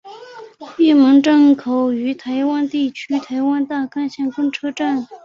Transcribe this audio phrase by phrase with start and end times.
[0.79, 5.07] 玉门路站站是位于台湾台中市西屯区的台湾大道干线公车站。